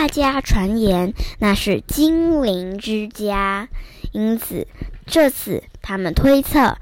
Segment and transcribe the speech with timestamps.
[0.00, 3.68] 大家传言那是精灵之家，
[4.12, 4.66] 因此
[5.04, 6.78] 这次他们推测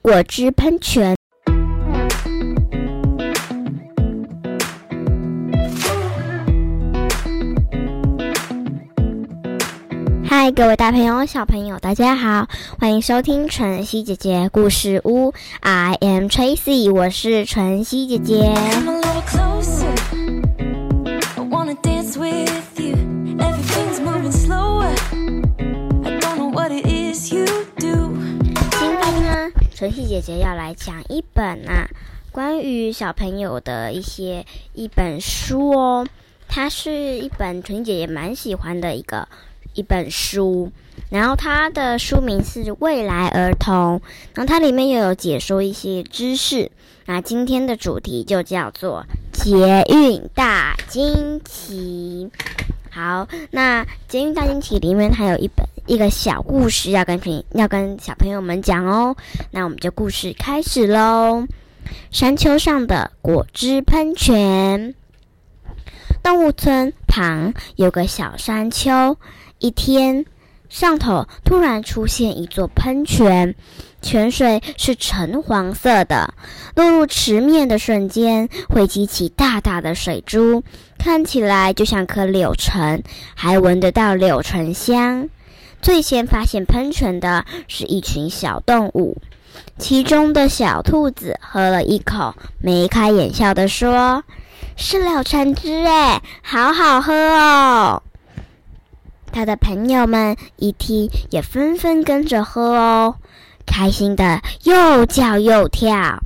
[0.00, 1.16] 果汁喷泉。
[10.24, 12.46] 嗨，各位大朋友、小朋友，大家好，
[12.78, 15.34] 欢迎收听晨曦姐姐故事屋。
[15.58, 18.54] I am Tracy，我是晨曦姐姐。
[29.84, 31.86] 晨曦姐姐要来讲一本啊，
[32.32, 36.06] 关于小朋友的一些一本书哦。
[36.48, 39.28] 它是一本晨曦姐姐蛮喜欢的一个
[39.74, 40.72] 一本书，
[41.10, 43.98] 然后它的书名是《未来儿童》，
[44.34, 46.70] 然后它里面又有解说一些知识。
[47.04, 49.04] 那今天的主题就叫做
[49.34, 52.30] 捷运大惊奇。
[52.90, 59.16] 好，那捷运大惊奇里面还有一本一个小故事要跟朋要跟小朋友们讲哦。
[59.50, 61.46] 那我们就故事开始喽。
[62.10, 64.94] 山丘上的果汁喷泉。
[66.22, 69.18] 动物村旁有个小山丘，
[69.58, 70.24] 一天，
[70.70, 73.54] 上头突然出现一座喷泉，
[74.00, 76.32] 泉水是橙黄色的，
[76.74, 80.62] 落入池面的瞬间会激起大大的水珠，
[80.98, 83.02] 看起来就像颗柳橙，
[83.34, 85.28] 还闻得到柳橙香。
[85.84, 89.18] 最先发现喷泉的是一群小动物，
[89.76, 94.24] 其中的小兔子喝了一口，眉开眼笑地说
[94.78, 98.02] ：“是柳橙汁哎，好好喝哦！”
[99.30, 103.16] 他的朋友们一听，也纷纷跟着喝哦，
[103.66, 106.22] 开心的又叫又跳。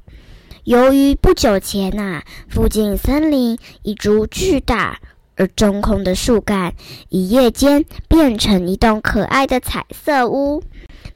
[0.62, 5.00] 由于不久前呐、附近森林一株巨大
[5.39, 6.75] 而中空的树干，
[7.08, 10.62] 一夜间变成一栋可爱的彩色屋。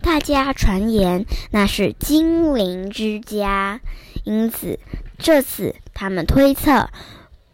[0.00, 3.80] 大家传言那是精灵之家，
[4.24, 4.78] 因此
[5.18, 6.88] 这次他们推测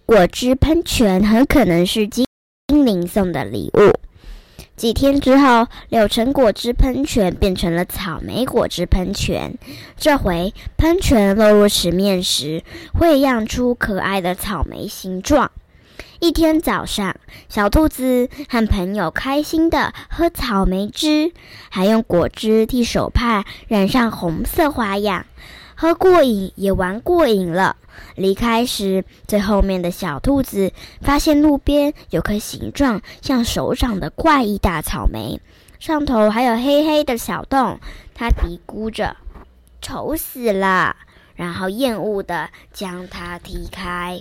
[0.06, 2.26] 果汁喷泉很可能是精
[2.68, 3.98] 灵送的礼物。
[4.76, 9.58] 几天之后，柳橙果汁喷泉变成了草莓果汁喷泉。
[9.96, 12.62] 这回喷泉落入池面时，
[12.94, 15.50] 会漾出可爱的草莓形状。
[16.20, 17.16] 一天早上，
[17.48, 21.32] 小兔子和朋友开心地喝草莓汁，
[21.70, 25.26] 还用果汁替手帕染上红色花样。
[25.74, 27.76] 喝过瘾也玩过瘾了。
[28.16, 35.40] 离开时，最后面的小兔子发现路边有颗形状像手掌的怪异大草莓，
[35.78, 37.78] 上头还有黑黑的小洞。
[38.12, 39.16] 它嘀咕着
[39.80, 40.96] ：“丑死了！”
[41.36, 44.18] 然后厌恶地将它踢开。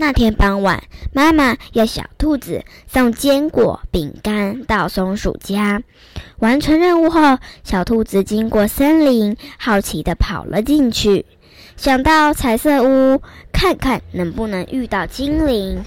[0.00, 5.82] 那天傍晚，妈妈要小兔子送坚果、饼干到松鼠家。
[6.38, 11.26] 完成任务后，小兔子经过森林，好奇地跑了进去，
[11.76, 13.20] 想到彩色屋
[13.52, 15.84] 看看能不能遇到精灵。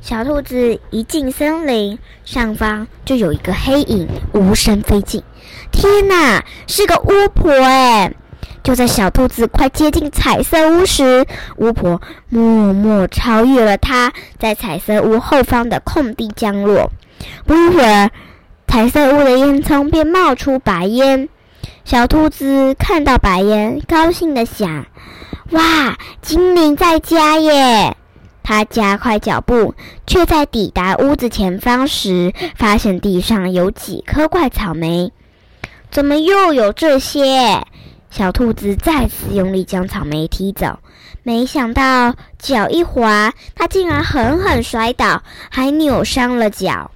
[0.00, 5.24] 小兔子一进森林，上方就有一个黑影无声飞进。
[5.72, 8.14] 天哪，是个巫婆哎！
[8.62, 11.24] 就在小兔子快接近彩色屋时，
[11.56, 16.90] 巫婆默默超越了它，在彩色屋后方的空地降落。
[17.46, 18.10] 不一会儿，
[18.66, 21.28] 彩色屋的烟囱便冒出白烟。
[21.84, 24.86] 小兔子看到白烟，高兴地想
[25.52, 27.96] ：“哇，精灵在家耶！”
[28.44, 29.74] 它加快脚步，
[30.06, 35.12] 却在抵达屋子前方时，发现地上有几颗怪草莓。
[35.90, 37.62] 怎么又有这些？
[38.10, 40.78] 小兔子再次用力将草莓踢走，
[41.22, 46.90] 没想到脚一滑，它竟然狠狠摔倒，还扭伤了脚。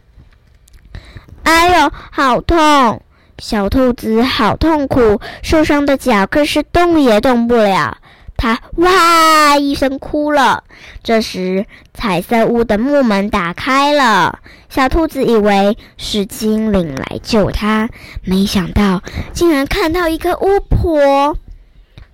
[1.43, 3.03] 哎呦，好痛！
[3.39, 7.99] 小兔子好痛苦，受伤的脚更是动也动不了。
[8.43, 10.65] 他哇一声哭了。
[11.05, 11.65] 这时，
[11.95, 17.89] 彩色屋的木门打开了，小兔子以为是精灵来救它，
[18.25, 19.01] 没想到
[19.33, 21.39] 竟然看到一个巫婆。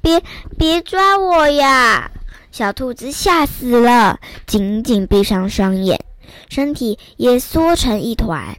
[0.03, 0.23] 别
[0.59, 2.11] 别抓我呀！
[2.53, 5.99] 小兔子吓死了，紧紧闭上双眼，
[6.51, 8.59] 身体也缩成一团。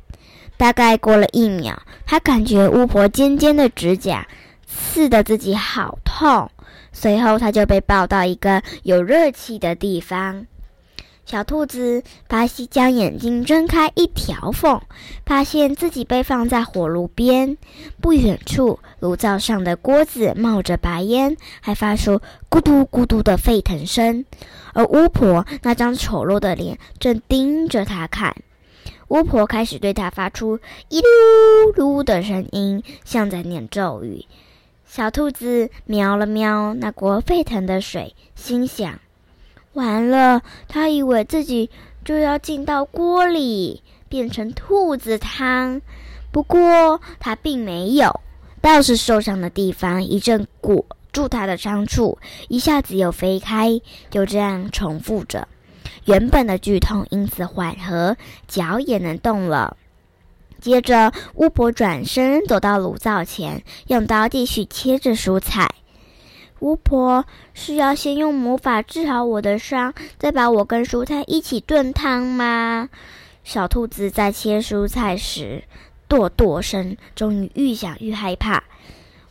[0.57, 4.27] 大概过了一秒，它感觉巫婆尖尖的指甲
[4.65, 6.49] 刺得自己好痛。
[6.91, 10.47] 随后，他就被抱到一个有热气的地方。
[11.25, 14.81] 小兔子巴西将眼睛睁开一条缝，
[15.27, 17.55] 发现自己被放在火炉边。
[18.01, 22.19] 不远处，炉灶上的锅子冒着白烟，还发出
[22.49, 24.25] 咕嘟咕嘟的沸腾声。
[24.73, 28.35] 而巫婆那张丑陋的脸正盯着他看。
[29.09, 30.59] 巫婆开始对他发出
[30.89, 34.25] “一噜噜”的声音，像在念咒语。
[34.91, 38.99] 小兔子瞄了瞄那锅沸腾的水，心想。
[39.73, 41.69] 完了，他以为自己
[42.03, 45.79] 就要进到锅里，变成兔子汤。
[46.31, 48.19] 不过他并没有，
[48.61, 53.79] 倒是受伤的地方一阵裹住他的伤处，一下子又飞开。
[54.09, 55.47] 就这样重复着，
[56.05, 59.77] 原本的剧痛因此缓和，脚也能动了。
[60.59, 65.69] 接着，巫婆转身走到炉灶前，用刀继续切着蔬菜。
[66.59, 72.89] 巫婆是要先用魔法治好我的伤，再把我跟蔬菜一起炖汤吗？
[73.43, 75.63] 小兔子在切蔬菜时
[76.07, 78.63] 跺跺声，终于愈想愈害怕。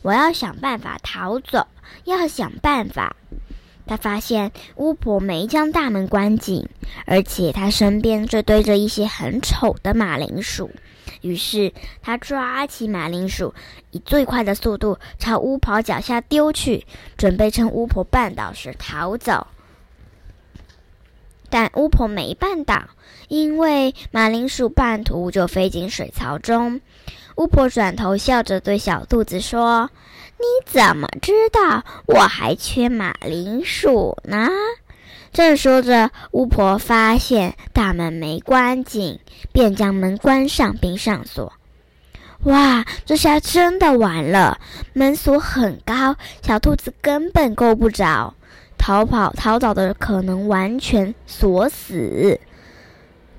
[0.01, 1.67] 我要想办法逃走，
[2.05, 3.15] 要想办法。
[3.85, 6.67] 他发现巫婆没将大门关紧，
[7.05, 10.71] 而且她身边正堆着一些很丑的马铃薯。
[11.21, 13.53] 于是他抓起马铃薯，
[13.91, 16.85] 以最快的速度朝巫婆脚下丢去，
[17.17, 19.47] 准备趁巫婆绊倒时逃走。
[21.49, 22.89] 但巫婆没绊倒，
[23.27, 26.79] 因为马铃薯半途就飞进水槽中。
[27.35, 29.89] 巫婆转头笑着对小兔子说
[30.37, 34.49] ：“你怎么知道我还缺马铃薯呢？”
[35.31, 39.19] 正说着，巫婆发现大门没关紧，
[39.51, 41.53] 便将门关上并上锁。
[42.43, 44.59] 哇，这下真的完了！
[44.93, 48.33] 门锁很高，小兔子根本够不着，
[48.77, 52.39] 逃跑逃走的可能完全锁死。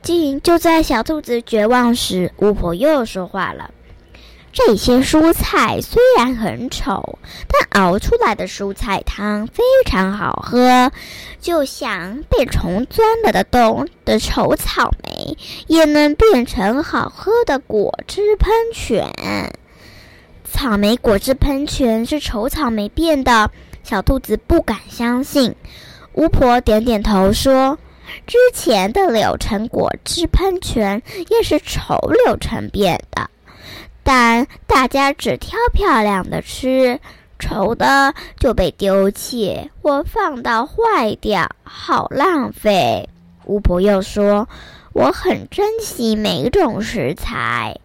[0.03, 3.71] 竟就在小兔子绝望时，巫婆又说话了。
[4.53, 10.91] 这些蔬菜虽然很丑，但熬出来的蔬菜汤非常好喝，
[11.41, 15.39] 就像被虫钻了的洞的丑草莓，
[15.69, 19.09] 也能变成好喝的果汁喷泉。
[20.45, 23.53] 草莓果汁喷泉是丑草莓变的，
[23.85, 25.55] 小兔子不敢相信。
[26.15, 27.79] 巫婆点点头说
[28.27, 33.31] ：“之前的柳橙果汁喷泉也是丑柳橙变的。”
[34.13, 36.99] 但大家只挑漂亮的吃，
[37.39, 43.09] 丑的就被丢弃或放到坏掉，好浪费。
[43.45, 44.49] 巫婆又说
[44.95, 47.79] ：“我很珍惜每种食材，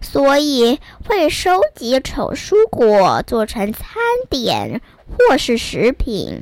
[0.00, 3.84] 所以会收集丑蔬果做成餐
[4.30, 4.80] 点
[5.28, 6.40] 或是食品。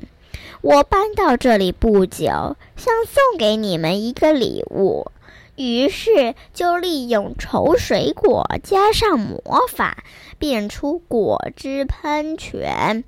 [0.61, 5.11] 我搬到这里不久，想送给你们一个礼物。”
[5.57, 10.05] 于是就利用丑水果加上魔法，
[10.39, 13.05] 变出果汁喷泉。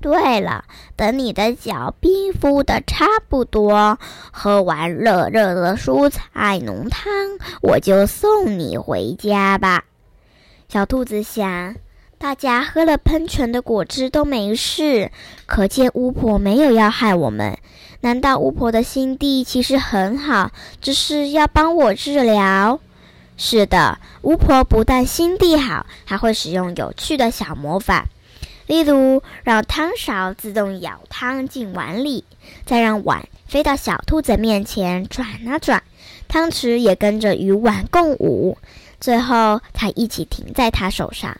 [0.00, 0.64] 对了，
[0.96, 3.98] 等你的脚冰敷的差不多，
[4.32, 7.12] 喝完热热的蔬菜浓汤，
[7.60, 9.84] 我就送你回家吧。
[10.68, 11.76] 小兔子想。
[12.20, 15.10] 大家喝了喷泉的果汁都没事，
[15.46, 17.56] 可见巫婆没有要害我们。
[18.02, 20.50] 难道巫婆的心地其实很好，
[20.82, 22.78] 只是要帮我治疗？
[23.38, 28.04] 是的，巫婆不但心地好，还会使用有趣的小魔法，
[28.66, 32.24] 例如让汤勺自动舀汤进碗里，
[32.66, 35.82] 再让碗飞到小兔子面前转啊转，
[36.28, 38.58] 汤匙也跟着与碗共舞，
[39.00, 41.34] 最后才一起停在它手上。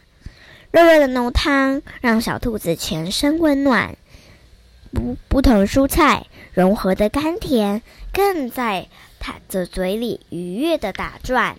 [0.72, 3.96] 热热的浓汤让小兔子全身温暖，
[4.92, 8.86] 不不同蔬菜融合的甘甜更在
[9.18, 11.56] 它的嘴里愉悦的打转。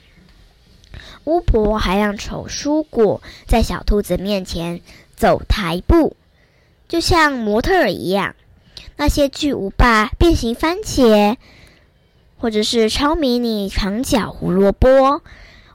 [1.26, 4.82] 巫婆还让丑蔬果在小兔子面前
[5.16, 6.16] 走台步，
[6.88, 8.36] 就像模特儿一样。
[8.96, 11.36] 那些巨无霸变形番茄，
[12.38, 15.22] 或者是超迷你长角胡萝卜、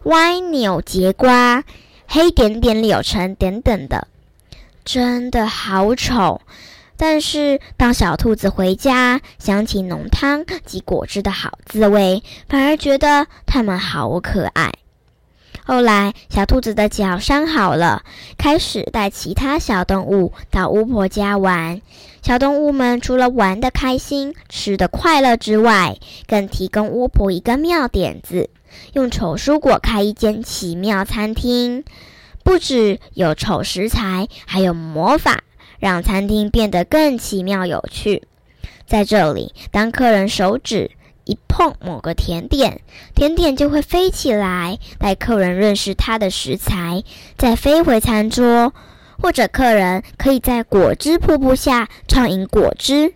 [0.05, 1.65] 歪扭节瓜。
[2.07, 4.09] 黑点点柳橙等等的，
[4.85, 6.41] 真的好丑。
[6.97, 14.73] 但是当小兔子回家，想起浓汤及果汁的好滋味，反而觉得它们好可爱。
[15.65, 18.05] 后来，小兔子的脚伤好了，
[18.39, 21.83] 开始带其他小动物到巫婆家玩。
[22.23, 28.49] 小动物们除了玩的开心、吃的快乐之外，更提供巫婆一个妙点子。
[28.93, 31.85] 用丑蔬果开一间奇妙餐厅，
[32.45, 35.45] 不止有丑食材，还有魔法，
[35.79, 38.23] 让餐厅变得更奇妙有趣。
[38.87, 40.91] 在这里，当客人手指
[41.25, 42.81] 一碰某个甜点，
[43.15, 47.03] 甜点就会飞起来，带客人认识它的食材，
[47.37, 48.73] 再飞回餐桌。
[49.19, 53.15] 或者客人可以在果汁瀑布下畅饮果汁，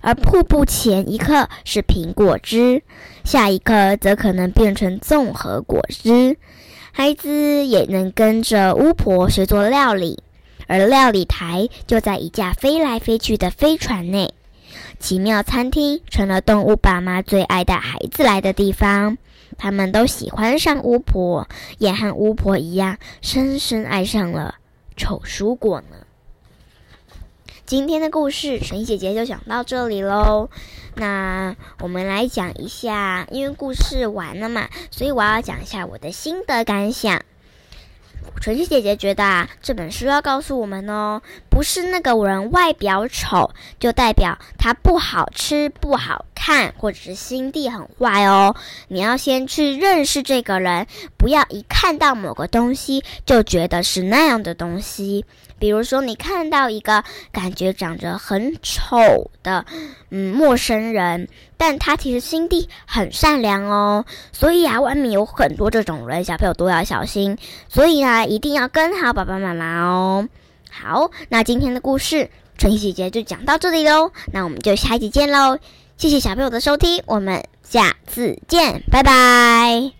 [0.00, 2.82] 而瀑布前一刻是苹果汁，
[3.24, 6.36] 下一刻则可能变成综合果汁。
[6.92, 10.22] 孩子也能跟着巫婆学做料理，
[10.66, 14.34] 而料理台就在一架飞来飞去的飞船内。
[14.98, 19.18] 奇妙餐厅成了动物爸妈最爱带孩子来的地方，
[19.56, 24.56] 他们都喜欢上巫婆，也和巫婆一样深深爱上了。
[24.96, 25.96] 丑蔬果呢？
[27.70, 30.50] 今天的故事，神姐姐就讲到这里喽。
[30.96, 37.22] 那我们来讲一下，因为故事完了嘛，所以我要讲一下我的心得感想。
[38.40, 48.56] 纯熙姐姐觉得啊，这本书要告诉我们哦，不是那个人外表丑就代表他不好吃、不好看，或者是心地很坏哦。
[48.88, 50.86] 你要先去认识这个人，
[51.18, 55.26] 不要一看到某个东西就觉得是那样的东西。
[55.58, 59.66] 比如说，你看到一个感觉长得很丑的，
[60.08, 61.28] 嗯，陌生人，
[61.58, 64.06] 但他其实心地很善良哦。
[64.32, 67.36] 所以啊，外面有很多这种人，小朋友都要小心。
[67.68, 70.26] 所以啊，一定要跟好爸爸妈妈哦。
[70.70, 74.12] 好，那今天的故事，春熙姐姐就讲到这里喽。
[74.32, 75.58] 那我们就下一集见喽。
[76.00, 79.99] 谢谢小朋友的收听，我们下次见，拜拜。